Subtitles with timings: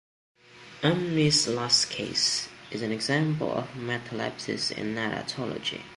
[0.81, 5.81] "Umney's Last Case" is an example of metalepsis in narratology.